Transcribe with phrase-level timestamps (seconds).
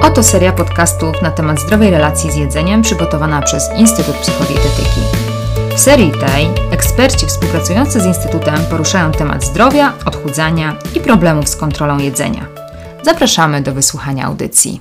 [0.00, 5.00] Oto seria podcastów na temat zdrowej relacji z jedzeniem przygotowana przez Instytut Psychodietetyki.
[5.76, 11.98] W serii tej eksperci współpracujący z Instytutem poruszają temat zdrowia, odchudzania i problemów z kontrolą
[11.98, 12.46] jedzenia.
[13.02, 14.80] Zapraszamy do wysłuchania audycji.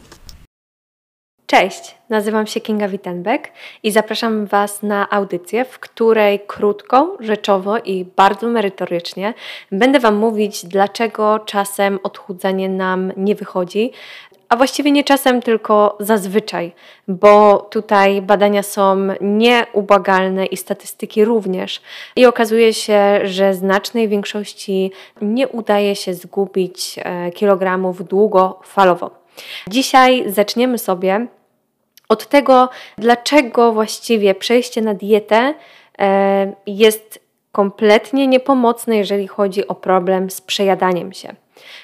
[1.47, 3.51] Cześć, nazywam się Kinga Wittenbeck
[3.83, 9.33] i zapraszam Was na audycję, w której krótko, rzeczowo i bardzo merytorycznie
[9.71, 13.91] będę Wam mówić, dlaczego czasem odchudzanie nam nie wychodzi,
[14.49, 16.71] a właściwie nie czasem, tylko zazwyczaj,
[17.07, 21.81] bo tutaj badania są nieubłagalne i statystyki również.
[22.15, 24.91] I okazuje się, że znacznej większości
[25.21, 29.11] nie udaje się zgubić e, kilogramów długofalowo.
[29.67, 31.27] Dzisiaj zaczniemy sobie
[32.09, 35.53] od tego, dlaczego właściwie przejście na dietę
[35.99, 37.19] e, jest
[37.51, 41.35] kompletnie niepomocne, jeżeli chodzi o problem z przejadaniem się.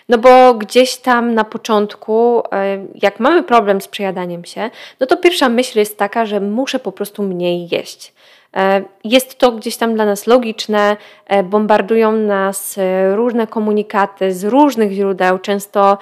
[0.09, 5.17] No bo gdzieś tam na początku, e, jak mamy problem z przejadaniem się, no to
[5.17, 8.13] pierwsza myśl jest taka, że muszę po prostu mniej jeść.
[8.55, 12.79] E, jest to gdzieś tam dla nas logiczne, e, bombardują nas
[13.15, 15.97] różne komunikaty z różnych źródeł, często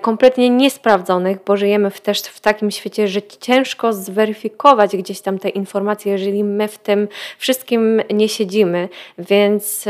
[0.00, 5.48] kompletnie niesprawdzonych, bo żyjemy w, też w takim świecie, że ciężko zweryfikować gdzieś tam te
[5.48, 8.88] informacje, jeżeli my w tym wszystkim nie siedzimy.
[9.18, 9.84] Więc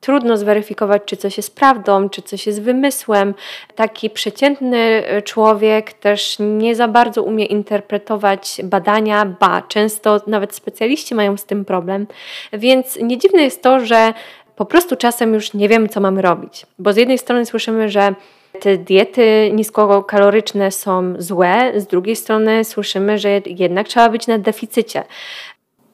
[0.00, 3.34] trudno zweryfikować, czy coś jest prawdą, czy coś jest wymysłem.
[3.74, 11.36] Taki przeciętny człowiek też nie za bardzo umie interpretować badania, ba, często nawet specjaliści mają
[11.36, 12.06] z tym problem.
[12.52, 14.12] Więc nie dziwne jest to, że
[14.56, 16.66] po prostu czasem już nie wiemy, co mamy robić.
[16.78, 18.14] Bo z jednej strony słyszymy, że
[18.60, 25.04] te diety niskokaloryczne są złe, z drugiej strony słyszymy, że jednak trzeba być na deficycie.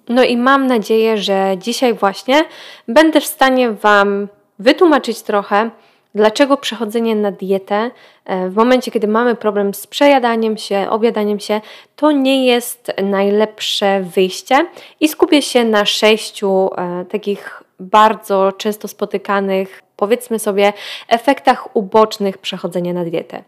[0.08, 2.44] No i mam nadzieję, że dzisiaj właśnie
[2.88, 5.70] będę w stanie Wam wytłumaczyć trochę,
[6.14, 7.90] dlaczego przechodzenie na dietę
[8.24, 11.60] e, w momencie, kiedy mamy problem z przejadaniem się, objadaniem się,
[11.96, 14.66] to nie jest najlepsze wyjście
[15.00, 20.72] i skupię się na sześciu e, takich bardzo często spotykanych, powiedzmy sobie,
[21.08, 23.42] efektach ubocznych przechodzenia na dietę.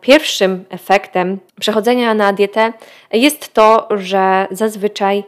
[0.00, 2.72] Pierwszym efektem przechodzenia na dietę
[3.12, 5.24] jest to, że zazwyczaj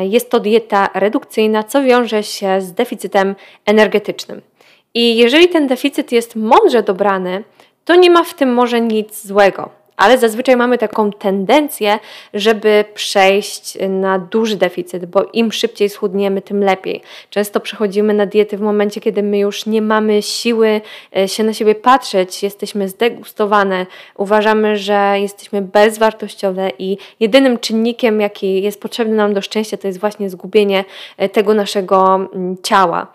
[0.00, 3.34] jest to dieta redukcyjna, co wiąże się z deficytem
[3.66, 4.42] energetycznym.
[4.94, 7.44] I jeżeli ten deficyt jest mądrze dobrany,
[7.84, 11.98] to nie ma w tym może nic złego ale zazwyczaj mamy taką tendencję,
[12.34, 17.02] żeby przejść na duży deficyt, bo im szybciej schudniemy, tym lepiej.
[17.30, 20.80] Często przechodzimy na diety w momencie, kiedy my już nie mamy siły
[21.16, 23.86] e, się na siebie patrzeć, jesteśmy zdegustowane,
[24.16, 30.00] uważamy, że jesteśmy bezwartościowe i jedynym czynnikiem, jaki jest potrzebny nam do szczęścia, to jest
[30.00, 30.84] właśnie zgubienie
[31.16, 33.06] e, tego naszego mm, ciała.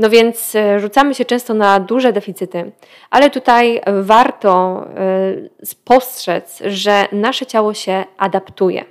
[0.00, 2.72] No więc e, rzucamy się często na duże deficyty,
[3.10, 8.84] ale tutaj warto e, spostrzec, że nasze ciało się adaptuje.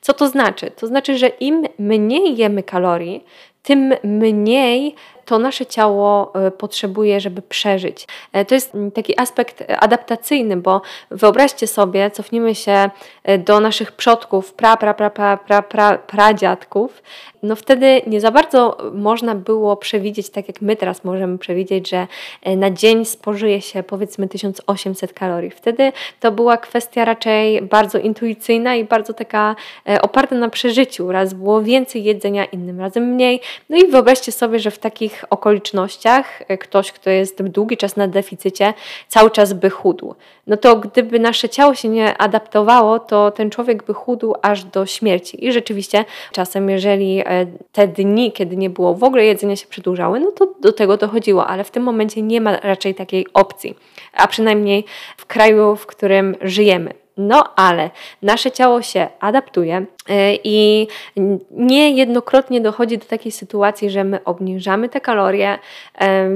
[0.00, 0.70] Co to znaczy?
[0.70, 3.24] To znaczy, że im mniej jemy kalorii,
[3.62, 4.94] tym mniej
[5.26, 8.06] to nasze ciało e, potrzebuje, żeby przeżyć.
[8.32, 12.90] E, to jest taki aspekt adaptacyjny, bo wyobraźcie sobie, cofnijmy się
[13.24, 17.02] e, do naszych przodków, pra, pra, pra, pra, pra, pra, pradziadków,
[17.42, 22.06] no wtedy nie za bardzo można było przewidzieć, tak jak my teraz możemy przewidzieć, że
[22.56, 25.50] na dzień spożyje się powiedzmy 1800 kalorii.
[25.50, 29.56] Wtedy to była kwestia raczej bardzo intuicyjna i bardzo taka
[30.02, 31.12] oparta na przeżyciu.
[31.12, 33.40] Raz było więcej jedzenia, innym razem mniej.
[33.70, 38.08] No i wyobraźcie sobie, że w takich okolicznościach e, ktoś, kto jest długi czas na
[38.08, 38.74] deficycie,
[39.08, 40.14] cały czas by chudł.
[40.46, 44.86] No to gdyby nasze ciało się nie adaptowało, to ten człowiek by chudł aż do
[44.86, 45.46] śmierci.
[45.46, 50.20] I rzeczywiście czasem, jeżeli e, te dni, kiedy nie było w ogóle jedzenia się przedłużały,
[50.20, 53.76] no to do tego dochodziło, ale w tym momencie nie ma raczej takiej opcji,
[54.12, 54.84] a przynajmniej
[55.16, 57.05] w kraju, w którym żyjemy.
[57.16, 57.90] No ale
[58.22, 59.84] nasze ciało się adaptuje y,
[60.44, 60.86] i
[61.50, 65.58] niejednokrotnie dochodzi do takiej sytuacji, że my obniżamy te kalorie,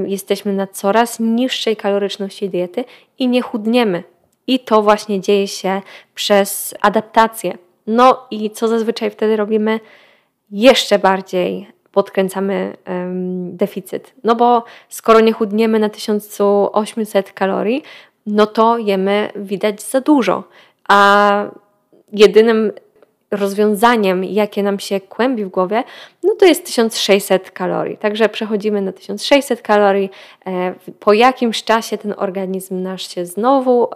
[0.07, 2.83] jesteśmy na coraz niższej kaloryczności diety
[3.19, 4.03] i nie chudniemy.
[4.47, 5.81] I to właśnie dzieje się
[6.15, 7.57] przez adaptację.
[7.87, 9.79] No i co zazwyczaj wtedy robimy?
[10.51, 14.13] Jeszcze bardziej podkręcamy um, deficyt.
[14.23, 17.83] No bo skoro nie chudniemy na 1800 kalorii,
[18.25, 20.43] no to jemy widać za dużo
[20.87, 21.43] a
[22.13, 22.71] jedynym
[23.31, 25.83] rozwiązaniem, jakie nam się kłębi w głowie,
[26.23, 27.97] no to jest 1600 kalorii.
[27.97, 30.09] Także przechodzimy na 1600 kalorii.
[30.47, 33.89] E, po jakimś czasie ten organizm nasz się znowu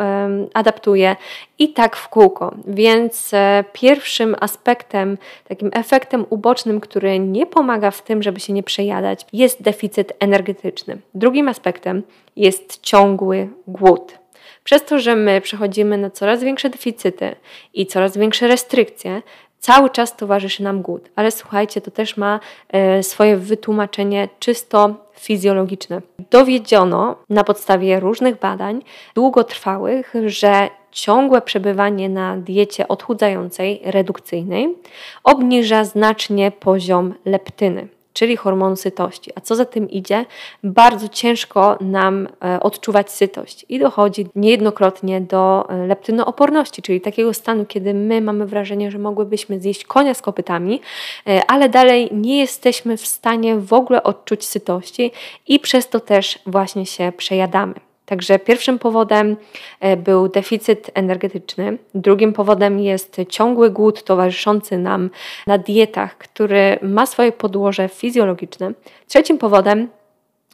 [0.53, 1.15] adaptuje
[1.59, 2.55] i tak w kółko.
[2.67, 5.17] Więc e, pierwszym aspektem,
[5.47, 10.97] takim efektem ubocznym, który nie pomaga w tym, żeby się nie przejadać, jest deficyt energetyczny.
[11.15, 12.03] Drugim aspektem
[12.35, 14.24] jest ciągły głód.
[14.65, 17.35] Przez to, że my przechodzimy na coraz większe deficyty
[17.73, 19.21] i coraz większe restrykcje,
[19.59, 21.09] cały czas towarzyszy nam głód.
[21.15, 22.39] Ale słuchajcie, to też ma
[22.69, 26.01] e, swoje wytłumaczenie czysto fizjologiczne.
[26.29, 28.81] Dowiedziono na podstawie różnych badań
[29.15, 34.75] długotrwałych, że ciągłe przebywanie na diecie odchudzającej, redukcyjnej,
[35.23, 39.31] obniża znacznie poziom leptyny czyli hormon sytości.
[39.35, 40.25] A co za tym idzie?
[40.63, 47.65] Bardzo ciężko nam e, odczuwać sytość i dochodzi niejednokrotnie do e, leptynooporności, czyli takiego stanu,
[47.65, 50.81] kiedy my mamy wrażenie, że mogłybyśmy zjeść konia z kopytami,
[51.27, 55.11] e, ale dalej nie jesteśmy w stanie w ogóle odczuć sytości
[55.47, 57.84] i przez to też właśnie się przejadamy.
[58.05, 59.35] Także pierwszym powodem
[59.79, 65.09] e, był deficyt energetyczny, drugim powodem jest ciągły głód towarzyszący nam
[65.47, 68.71] na dietach, który ma swoje podłoże fizjologiczne.
[69.07, 69.87] Trzecim powodem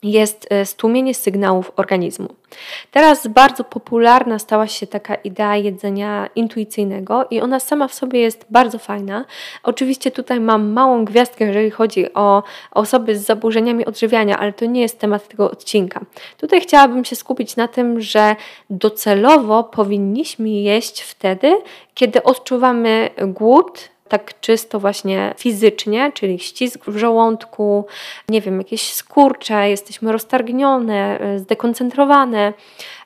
[0.04, 2.30] jest e, stłumienie sygnałów organizmu.
[2.92, 8.46] Teraz bardzo popularna stała się taka idea jedzenia intuicyjnego i ona sama w sobie jest
[8.50, 9.26] bardzo fajna.
[9.64, 14.82] Oczywiście tutaj mam małą gwiazdkę, jeżeli chodzi o osoby z zaburzeniami odżywiania, ale to nie
[14.82, 16.00] jest temat tego odcinka.
[16.38, 18.36] Tutaj chciałabym się skupić na tym, że
[18.70, 21.58] docelowo powinniśmy jeść wtedy,
[21.94, 27.86] kiedy odczuwamy głód, tak czysto właśnie fizycznie, czyli ścisk w żołądku,
[28.30, 32.54] nie wiem, jakieś skurcze, jesteśmy roztargnione, e, zdekoncentrowane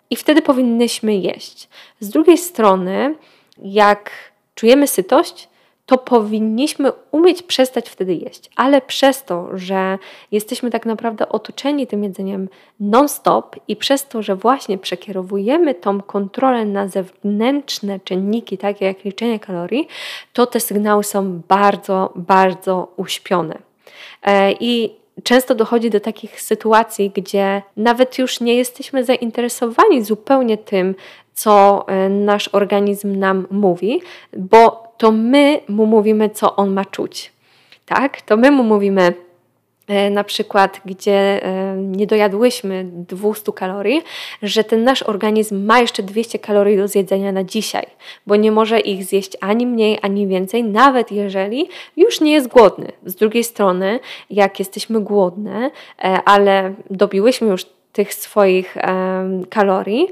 [0.09, 1.69] i wtedy powinnyśmy jeść.
[1.99, 3.15] Z drugiej strony,
[3.57, 4.11] jak
[4.55, 5.49] czujemy sytość,
[5.85, 8.49] to powinniśmy umieć przestać wtedy jeść.
[8.55, 9.97] Ale przez to, że
[10.31, 12.49] jesteśmy tak naprawdę otoczeni tym jedzeniem
[12.79, 19.39] non-stop i przez to, że właśnie przekierowujemy tą kontrolę na zewnętrzne czynniki, takie jak liczenie
[19.39, 19.87] kalorii,
[20.33, 23.57] to te sygnały są bardzo, bardzo uśpione.
[24.23, 30.95] E, I często dochodzi do takich sytuacji, gdzie nawet już nie jesteśmy zainteresowani zupełnie tym,
[31.33, 34.01] co e, nasz organizm nam mówi,
[34.37, 37.31] bo to my mu mówimy, co on ma czuć.
[37.85, 38.21] Tak?
[38.21, 39.13] To my mu mówimy,
[39.87, 44.01] e, na przykład, gdzie e, nie dojadłyśmy 200 kalorii,
[44.43, 47.85] że ten nasz organizm ma jeszcze 200 kalorii do zjedzenia na dzisiaj,
[48.27, 52.91] bo nie może ich zjeść ani mniej, ani więcej, nawet jeżeli już nie jest głodny.
[53.05, 53.99] Z drugiej strony,
[54.29, 58.77] jak jesteśmy głodne, e, ale dobiłyśmy już tych swoich
[59.49, 60.07] kalorii,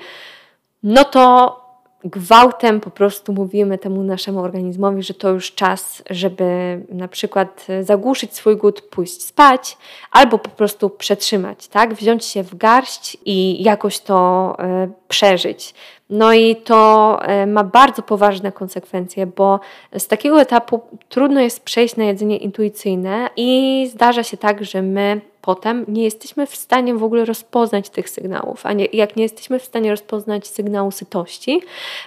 [0.83, 1.62] no to
[2.03, 6.45] gwałtem po prostu mówimy temu naszemu organizmowi, że to już czas, żeby
[6.89, 9.77] na przykład zagłuszyć swój głód, pójść spać,
[10.11, 11.93] albo po prostu przetrzymać, tak?
[11.93, 15.73] Wziąć się w garść i jakoś to e, przeżyć.
[16.09, 19.59] No i to e, ma bardzo poważne konsekwencje, bo
[19.97, 25.21] z takiego etapu trudno jest przejść na jedzenie intuicyjne i zdarza się tak, że my
[25.43, 29.59] potem nie jesteśmy w stanie w ogóle rozpoznać tych sygnałów, a nie, jak nie jesteśmy
[29.59, 31.61] w stanie rozpoznać sygnału sytości,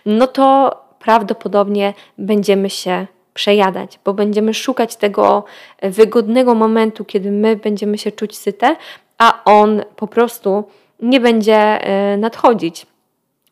[0.07, 5.45] no to prawdopodobnie będziemy się przejadać, bo będziemy szukać tego
[5.83, 8.77] wygodnego momentu, kiedy my będziemy się czuć syte,
[9.19, 10.65] a on po prostu
[11.01, 12.87] nie będzie e, nadchodzić.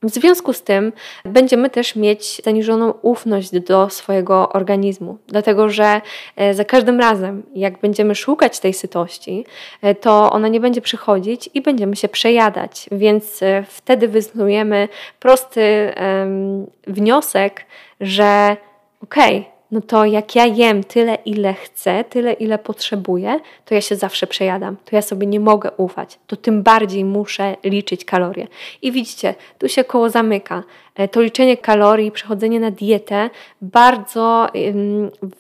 [0.05, 0.93] W związku z tym
[1.25, 6.01] będziemy też mieć zaniżoną ufność do swojego organizmu, dlatego że
[6.37, 9.45] e, za każdym razem, jak będziemy szukać tej sytości,
[9.83, 12.87] e, to ona nie będzie przychodzić i będziemy się przejadać.
[12.93, 14.89] Więc e, wtedy wyznujemy
[15.21, 17.67] prosty um, wniosek,
[18.01, 18.57] że
[19.03, 23.81] okej, okay, no to jak ja jem tyle, ile chcę, tyle, ile potrzebuję, to ja
[23.81, 24.77] się zawsze przejadam.
[24.85, 26.19] To ja sobie nie mogę ufać.
[26.27, 28.47] To tym bardziej muszę liczyć kalorie.
[28.83, 30.63] I widzicie, tu się koło zamyka.
[30.95, 33.31] E, to liczenie kalorii, przechodzenie na dietę
[33.63, 34.47] bardzo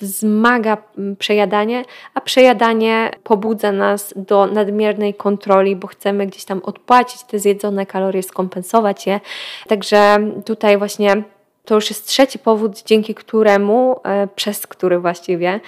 [0.00, 0.76] wzmaga
[1.19, 7.87] przejadanie, a przejadanie pobudza nas do nadmiernej kontroli, bo chcemy gdzieś tam odpłacić te zjedzone
[7.87, 9.21] kalorie, skompensować je.
[9.69, 11.23] Także tutaj właśnie
[11.64, 15.61] to już jest trzeci powód, dzięki któremu, e, przez który właściwie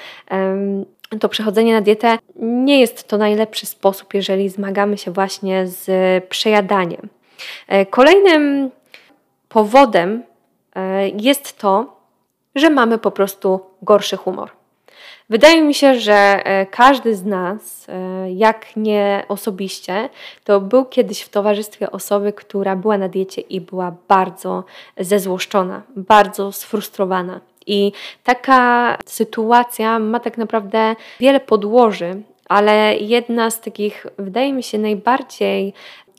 [1.20, 5.88] to przechodzenie na dietę nie jest to najlepszy sposób, jeżeli zmagamy się właśnie z
[6.24, 7.08] przejadaniem.
[7.68, 8.70] E, kolejnym
[9.48, 10.22] powodem
[10.76, 11.96] e, jest to,
[12.54, 14.50] że mamy po prostu gorszy humor.
[15.28, 20.09] Wydaje mi się, że e, każdy z nas, e, jak nie osobiście,
[20.45, 24.64] to był kiedyś w towarzystwie osoby, która była na diecie i była bardzo
[24.99, 27.40] zezłoszczona, bardzo sfrustrowana.
[27.66, 27.92] I
[28.25, 35.73] taka sytuacja ma tak naprawdę wiele podłoży, ale jedna z takich, wydaje mi się, najbardziej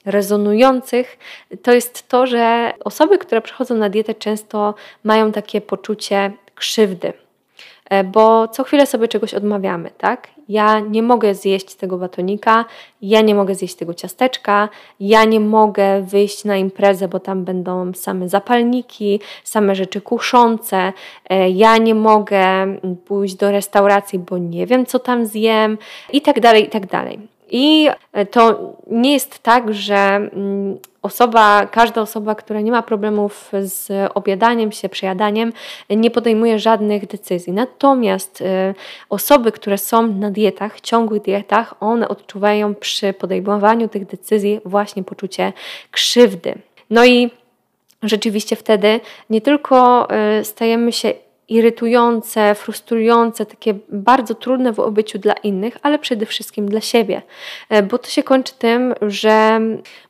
[0.06, 1.18] rezonujących,
[1.64, 4.74] to jest to, że osoby, które przychodzą na dietę, często
[5.04, 7.14] mają takie poczucie krzywdy
[8.14, 10.28] bo co chwilę sobie czegoś odmawiamy, tak?
[10.50, 12.66] ja nie mogę zjeść tego batonika,
[13.02, 17.94] ja nie mogę zjeść tego ciasteczka, ja nie mogę wyjść na imprezę, bo tam będą
[17.94, 20.94] same zapalniki, same rzeczy kuszące,
[21.30, 22.44] e, ja nie mogę
[23.06, 25.78] pójść do restauracji, bo nie wiem, co tam zjem
[26.14, 27.37] i tak dalej, i tak dalej.
[27.50, 33.52] I e, to nie jest tak, że mm, osoba, każda osoba, która nie ma problemów
[33.62, 35.54] z objadaniem się, przejadaniem,
[35.90, 37.54] nie podejmuje żadnych decyzji.
[37.54, 38.74] Natomiast e,
[39.10, 45.54] osoby, które są na dietach, ciągłych dietach, one odczuwają przy podejmowaniu tych decyzji właśnie poczucie
[45.92, 46.56] krzywdy.
[46.90, 47.30] No i
[48.04, 49.00] rzeczywiście wtedy
[49.30, 51.14] nie tylko e, stajemy się
[51.50, 57.22] irytujące, frustrujące, takie bardzo trudne w obyciu dla innych, ale przede wszystkim dla siebie.
[57.70, 59.60] E, bo to się kończy tym, że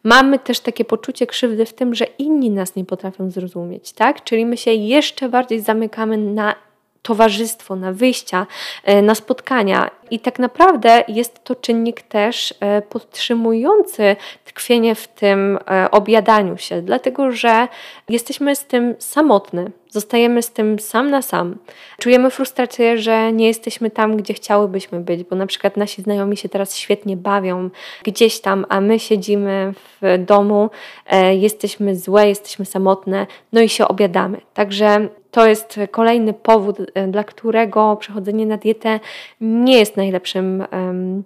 [0.03, 4.24] mamy też takie poczucie krzywdy w tym, że inni nas nie potrafią zrozumieć, tak?
[4.24, 6.56] Czyli my się jeszcze bardziej zamykamy na
[7.01, 8.48] towarzystwo, na wyjścia,
[8.84, 9.91] e, na spotkania.
[10.11, 15.59] I tak naprawdę jest to czynnik też e, podtrzymujący tkwienie w tym
[15.91, 17.67] objadaniu się, dlatego że
[18.09, 19.71] jesteśmy z tym samotne.
[19.89, 21.55] Zostajemy z tym sam na sam.
[21.99, 26.49] Czujemy frustrację, że nie jesteśmy tam, gdzie chciałybyśmy być, bo na przykład nasi znajomi się
[26.49, 27.69] teraz świetnie bawią
[28.03, 30.69] gdzieś tam, a my siedzimy w domu,
[31.05, 34.41] e, jesteśmy złe, jesteśmy samotne, no i się obiadamy.
[34.53, 38.99] Także to jest kolejny powód, e, dla którego przechodzenie na dietę
[39.41, 40.63] nie jest najlepszym.
[40.72, 41.24] Um,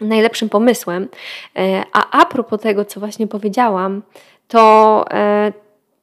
[0.00, 1.08] najlepszym pomysłem.
[1.58, 4.02] E, a a propos tego, co właśnie powiedziałam,
[4.48, 5.52] to e,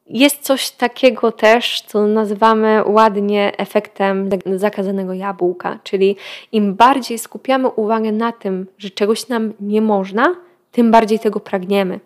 [0.07, 6.15] jest coś takiego też, co nazywamy ładnie efektem zakazanego jabłka, czyli
[6.51, 10.35] im bardziej skupiamy uwagę na tym, że czegoś nam nie można,
[10.71, 11.99] tym bardziej tego pragniemy.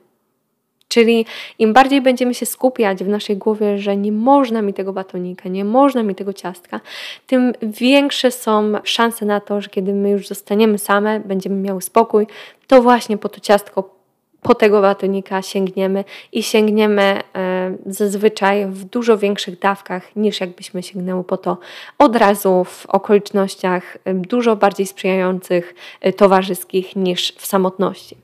[0.88, 1.26] Czyli
[1.60, 5.66] im bardziej będziemy się skupiać w naszej głowie, że nie można mi tego batonika, nie
[5.66, 6.80] można mi tego ciastka,
[7.28, 12.28] tym większe są szanse na to, że kiedy my już zostaniemy same, będziemy miały spokój,
[12.68, 13.98] to właśnie po to ciastko
[14.42, 17.02] po tego batonika sięgniemy i sięgniemy
[17.36, 21.58] e, zazwyczaj w dużo większych dawkach niż jakbyśmy sięgnęły po to
[21.98, 28.18] od razu w okolicznościach e, dużo bardziej sprzyjających e, towarzyskich niż w samotności.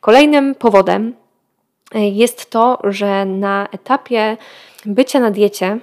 [0.00, 1.14] Kolejnym powodem
[1.94, 4.36] jest to, że na etapie
[4.86, 5.78] bycia na diecie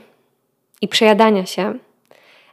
[0.82, 1.74] i przejadania się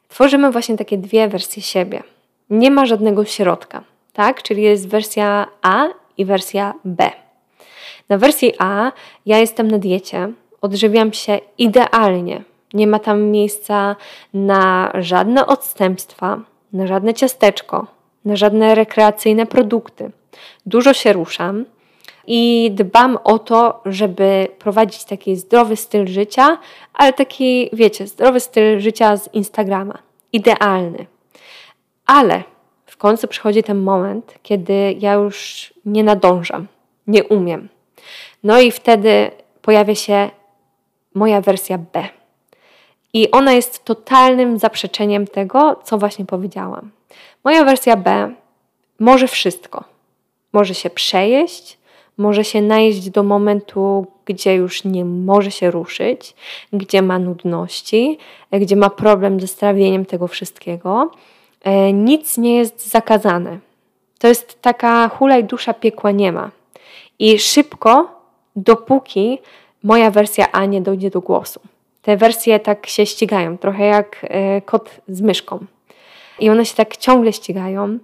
[0.09, 2.02] tworzymy właśnie takie dwie wersje siebie.
[2.50, 4.42] Nie ma żadnego środka, tak?
[4.42, 5.87] Czyli jest wersja A
[6.18, 7.11] i wersja B.
[8.09, 8.92] Na wersji A
[9.26, 12.42] ja jestem na diecie, odżywiam się idealnie.
[12.75, 13.97] Nie ma tam miejsca
[14.35, 16.40] na żadne odstępstwa,
[16.73, 17.87] na żadne ciasteczko,
[18.25, 20.11] na żadne rekreacyjne produkty.
[20.66, 21.64] Dużo się ruszam
[22.26, 26.59] i dbam o to, żeby prowadzić taki zdrowy styl życia,
[26.95, 29.99] ale taki, wiecie, zdrowy styl życia z Instagrama.
[30.33, 31.07] Idealny.
[32.07, 32.43] Ale
[32.87, 36.67] w końcu przychodzi ten moment, kiedy ja już nie nadążam,
[37.07, 37.69] nie umiem.
[38.43, 39.31] No i wtedy
[39.62, 40.31] pojawia się
[41.14, 42.09] moja wersja B.
[43.14, 46.91] I ona jest totalnym zaprzeczeniem tego, co właśnie powiedziałam.
[47.45, 48.35] Moja wersja B
[48.99, 49.85] może wszystko.
[50.52, 51.79] Może się przejeść,
[52.19, 56.35] może się najeść do momentu, gdzie już nie może się ruszyć,
[56.73, 58.19] gdzie ma nudności,
[58.52, 61.11] gdzie ma problem ze strawieniem tego wszystkiego.
[61.62, 63.59] E, nic nie jest zakazane.
[64.19, 66.50] To jest taka hulaj dusza piekła nie ma.
[67.19, 68.21] I szybko
[68.57, 69.38] dopóki
[69.83, 71.61] moja wersja A nie dojdzie do głosu.
[72.02, 75.66] Te wersje tak się ścigają, trochę jak e, kot z myszką.
[76.40, 77.99] I one się tak ciągle ścigają.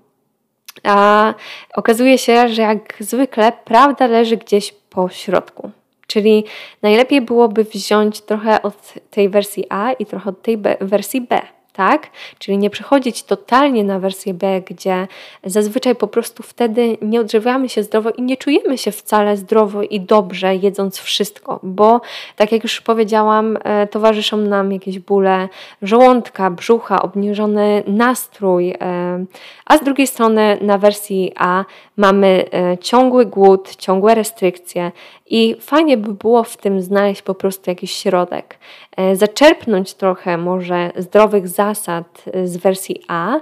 [0.84, 1.34] A
[1.74, 5.70] okazuje się, że jak zwykle prawda leży gdzieś po środku.
[6.06, 6.44] Czyli
[6.82, 11.57] najlepiej byłoby wziąć trochę od tej wersji A i trochę od tej B, wersji B
[11.78, 12.10] tak?
[12.38, 15.06] Czyli nie przechodzić totalnie na wersję B, gdzie
[15.44, 20.00] zazwyczaj po prostu wtedy nie odżywiamy się zdrowo i nie czujemy się wcale zdrowo i
[20.00, 22.00] dobrze jedząc wszystko, bo
[22.36, 25.48] tak jak już powiedziałam, e, towarzyszą nam jakieś bóle
[25.82, 29.24] żołądka, brzucha, obniżony nastrój, e,
[29.66, 31.64] a z drugiej strony na wersji A
[31.96, 34.92] mamy e, ciągły głód, ciągłe restrykcje
[35.30, 38.58] i fajnie by było w tym znaleźć po prostu jakiś środek.
[38.96, 43.40] E, zaczerpnąć trochę może zdrowych zasad e, z wersji A,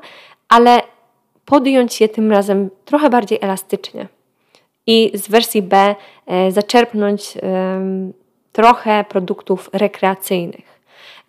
[0.48, 0.80] ale
[1.44, 4.08] podjąć je tym razem trochę bardziej elastycznie.
[4.86, 5.94] I z wersji B
[6.26, 7.34] e, zaczerpnąć
[8.52, 10.75] trochę produktów rekreacyjnych.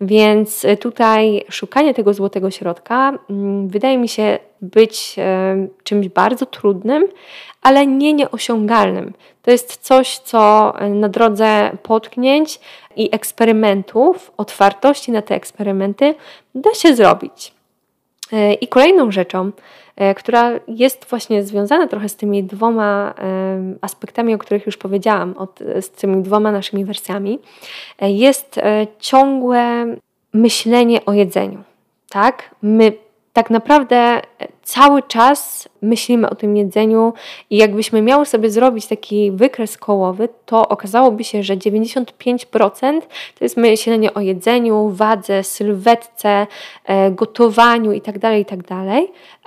[0.00, 5.16] Więc tutaj szukanie tego złotego środka mm, wydaje mi się być
[5.84, 7.08] czymś bardzo trudnym,
[7.62, 9.14] ale nie nieosiągalnym.
[9.42, 12.60] To jest coś, co na drodze potknięć
[12.96, 16.14] i eksperymentów, otwartości na te eksperymenty
[16.54, 17.57] da się zrobić.
[18.60, 19.50] I kolejną rzeczą,
[20.16, 23.14] która jest właśnie związana trochę z tymi dwoma
[23.80, 25.34] aspektami, o których już powiedziałam,
[25.80, 27.38] z tymi dwoma naszymi wersjami,
[28.00, 28.60] jest
[28.98, 29.86] ciągłe
[30.32, 31.62] myślenie o jedzeniu.
[32.10, 32.54] Tak?
[32.62, 32.92] My
[33.32, 34.20] tak naprawdę
[34.62, 37.12] cały czas myślimy o tym jedzeniu
[37.50, 43.00] i jakbyśmy miały sobie zrobić taki wykres kołowy, to okazałoby się, że 95%
[43.38, 46.46] to jest myślenie o jedzeniu, wadze, sylwetce,
[46.84, 48.78] e, gotowaniu itd., tak itd., tak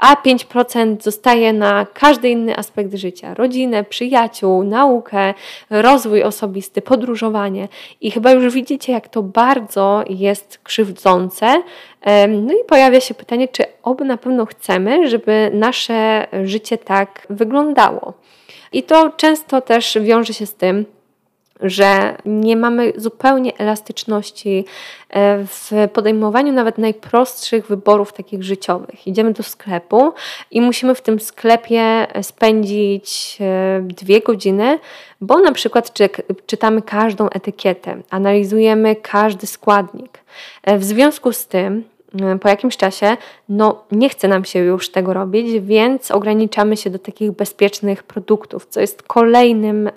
[0.02, 3.34] a 5% zostaje na każdy inny aspekt życia.
[3.34, 5.34] Rodzinę, przyjaciół, naukę,
[5.70, 7.68] rozwój osobisty, podróżowanie.
[8.02, 11.64] I chyba już widzicie, jak to bardzo jest krzywdzące.
[12.30, 18.14] No i pojawia się pytanie, czy oby na pewno chcemy, żeby nasze życie tak wyglądało.
[18.74, 20.86] I to często też wiąże się z tym,
[21.62, 24.66] że nie mamy zupełnie elastyczności
[25.10, 29.08] e, w podejmowaniu nawet najprostszych wyborów takich życiowych.
[29.08, 30.14] Idziemy do sklepu
[30.52, 34.80] i musimy w tym sklepie spędzić e, dwie godziny,
[35.22, 35.94] bo na przykład
[36.46, 40.20] czytamy każdą etykietę, analizujemy każdy składnik.
[40.64, 41.84] E, w związku z tym
[42.42, 43.18] po jakimś czasie,
[43.50, 48.66] no nie chce nam się już tego robić, więc ograniczamy się do takich bezpiecznych produktów,
[48.66, 49.90] co jest kolejnym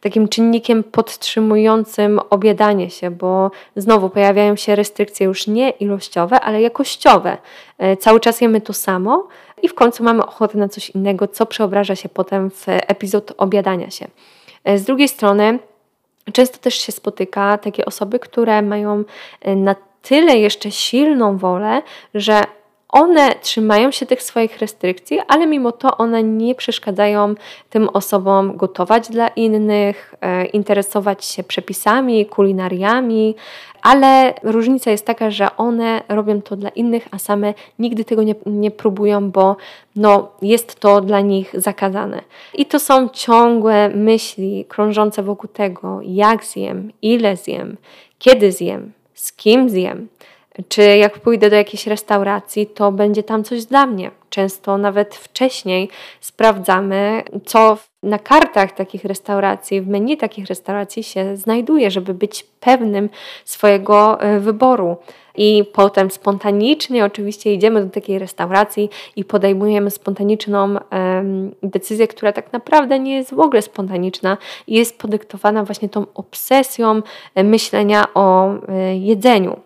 [0.00, 7.36] takim czynnikiem podtrzymującym obiadanie się, bo znowu pojawiają się restrykcje już nie ilościowe, ale jakościowe.
[7.82, 9.28] Y, cały czas jemy to samo
[9.62, 13.90] i w końcu mamy ochotę na coś innego, co przeobraża się potem w epizod obiadania
[13.90, 14.06] się.
[14.68, 15.58] Y, z drugiej strony,
[16.32, 19.04] Często też się spotyka takie osoby, które mają
[19.56, 21.82] na tyle jeszcze silną wolę,
[22.14, 22.42] że
[22.92, 27.34] one trzymają się tych swoich restrykcji, ale mimo to one nie przeszkadzają
[27.70, 33.34] tym osobom gotować dla innych, e, interesować się przepisami, kulinariami,
[33.82, 38.34] ale różnica jest taka, że one robią to dla innych, a same nigdy tego nie,
[38.46, 39.56] nie próbują, bo
[39.96, 42.22] no, jest to dla nich zakazane.
[42.54, 47.76] I to są ciągłe myśli krążące wokół tego, jak zjem, ile zjem,
[48.18, 50.08] kiedy zjem, z kim zjem.
[50.68, 54.10] Czy jak pójdę do jakiejś restauracji, to będzie tam coś dla mnie.
[54.30, 55.88] Często nawet wcześniej
[56.20, 63.08] sprawdzamy, co na kartach takich restauracji, w menu takich restauracji się znajduje, żeby być pewnym
[63.44, 64.96] swojego e, wyboru.
[65.36, 70.76] I potem spontanicznie oczywiście idziemy do takiej restauracji i podejmujemy spontaniczną
[71.62, 77.02] decyzję, która tak naprawdę nie jest w ogóle spontaniczna i jest podyktowana właśnie tą obsesją
[77.34, 78.58] e, myślenia o y,
[78.96, 79.60] jedzeniu.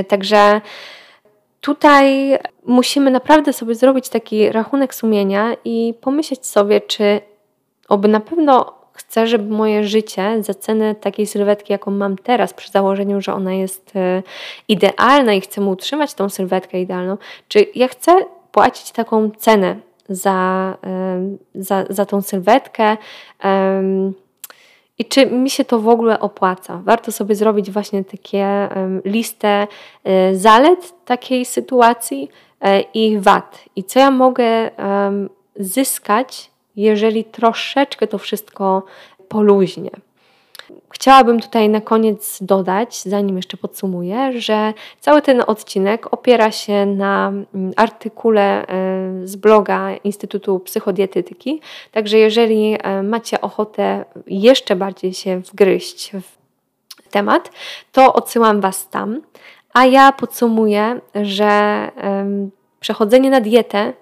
[0.00, 0.60] Y, także
[1.60, 7.20] tutaj musimy naprawdę sobie zrobić taki rachunek sumienia i pomyśleć sobie, czy
[7.88, 8.79] oby na pewno
[9.10, 13.54] chcę, żeby moje życie za cenę takiej sylwetki, jaką mam teraz, przy założeniu, że ona
[13.54, 14.22] jest e,
[14.68, 17.16] idealna i chcę utrzymać tą sylwetkę idealną,
[17.48, 18.16] czy ja chcę
[18.52, 19.76] płacić taką cenę
[20.08, 22.96] za, e, za, za tą sylwetkę
[24.98, 26.80] i czy mi się to w ogóle opłaca.
[26.84, 28.68] Warto sobie zrobić właśnie takie
[29.04, 29.66] listę
[30.04, 32.28] e, zalet takiej sytuacji
[32.94, 33.64] i wad.
[33.76, 34.70] I co ja mogę
[35.56, 36.50] zyskać
[36.82, 38.82] jeżeli troszeczkę to wszystko
[39.28, 39.90] poluźnie.
[40.90, 47.28] Chciałabym tutaj na koniec dodać, zanim jeszcze podsumuję, że cały ten odcinek opiera się na
[47.28, 48.66] mm, artykule e,
[49.24, 51.60] z bloga Instytutu Psychodietetyki.
[51.92, 57.50] Także jeżeli e, macie ochotę jeszcze bardziej się wgryźć w temat,
[57.92, 59.22] to odsyłam Was tam.
[59.72, 61.90] A ja podsumuję, że
[62.80, 63.92] przechodzenie na dietę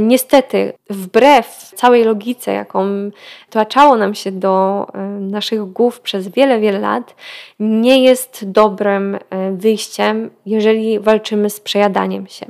[0.00, 3.10] niestety, wbrew całej logice, jaką
[3.50, 7.14] tłaczało nam się do e, naszych głów przez wiele, wiele lat,
[7.60, 12.46] nie jest dobrym e, wyjściem, jeżeli walczymy z przejadaniem się.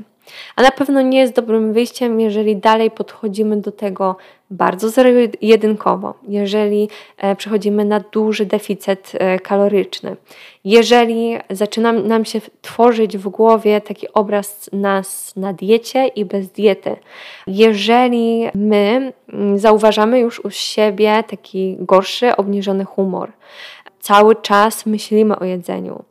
[0.57, 4.17] A na pewno nie jest dobrym wyjściem, jeżeli dalej podchodzimy do tego
[4.55, 10.17] bardzo zero-jedynkowo, jeżeli e, przechodzimy na duży deficyt e, kaloryczny,
[10.65, 16.97] jeżeli zaczyna nam się tworzyć w głowie taki obraz nas na diecie i bez diety,
[17.47, 23.33] jeżeli my mm, zauważamy już u siebie taki gorszy, obniżony humor,
[24.01, 26.05] cały czas myślimy o jedzeniu,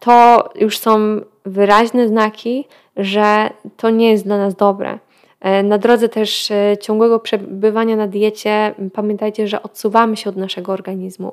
[0.00, 2.64] to już są wyraźne znaki,
[2.96, 4.98] że to nie jest dla nas dobre.
[5.44, 10.72] E, na drodze też e, ciągłego przebywania na diecie, pamiętajcie, że odsuwamy się od naszego
[10.72, 11.32] organizmu.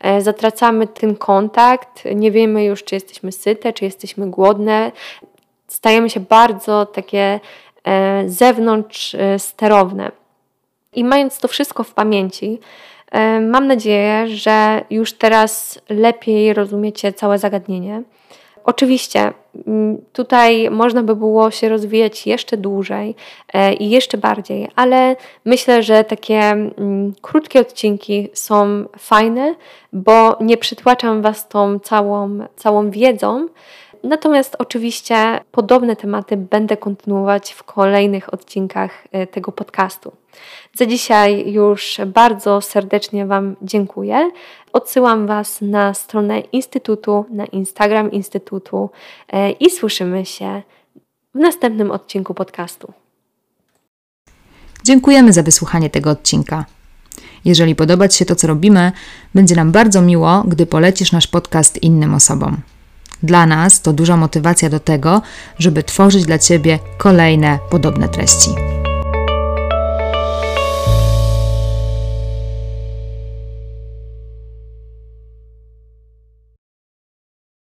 [0.00, 4.92] E, zatracamy ten kontakt, nie wiemy już, czy jesteśmy syte, czy jesteśmy głodne.
[5.68, 7.40] Stajemy się bardzo takie
[8.26, 10.12] zewnątrz sterowne.
[10.92, 12.60] I mając to wszystko w pamięci,
[13.50, 18.02] mam nadzieję, że już teraz lepiej rozumiecie całe zagadnienie
[18.64, 19.32] Oczywiście
[19.66, 23.14] mm, tutaj można by było się rozwijać jeszcze dłużej
[23.52, 29.54] e, i jeszcze bardziej, ale myślę, że takie mm, krótkie odcinki są fajne,
[29.92, 33.48] bo nie przytłaczam Was tą całą, całą wiedzą.
[34.02, 40.12] Natomiast oczywiście podobne tematy będę kontynuować w kolejnych odcinkach e, tego podcastu.
[40.74, 44.30] Za dzisiaj już bardzo serdecznie Wam dziękuję.
[44.72, 48.90] Odsyłam Was na stronę Instytutu, na Instagram Instytutu
[49.32, 50.62] e, i słyszymy się
[51.34, 52.92] w następnym odcinku podcastu.
[54.84, 56.64] Dziękujemy za wysłuchanie tego odcinka.
[57.44, 58.92] Jeżeli podoba Ci się to, co robimy,
[59.34, 62.56] będzie nam bardzo miło, gdy polecisz nasz podcast innym osobom.
[63.22, 65.22] Dla nas to duża motywacja do tego,
[65.58, 68.50] żeby tworzyć dla Ciebie kolejne podobne treści.